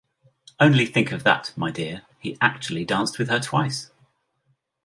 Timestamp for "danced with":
2.85-3.29